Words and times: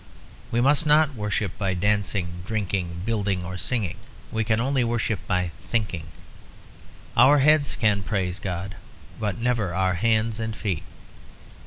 We 0.49 0.61
must 0.61 0.87
not 0.87 1.13
worship 1.13 1.55
by 1.59 1.75
dancing, 1.75 2.41
drinking, 2.47 3.03
building 3.05 3.45
or 3.45 3.55
singing; 3.55 3.97
we 4.31 4.43
can 4.43 4.59
only 4.59 4.83
worship 4.83 5.19
by 5.27 5.51
thinking. 5.69 6.07
Our 7.15 7.37
heads 7.37 7.75
can 7.79 8.01
praise 8.01 8.39
God, 8.39 8.77
but 9.19 9.37
never 9.37 9.75
our 9.75 9.93
hands 9.93 10.39
and 10.39 10.55
feet. 10.55 10.81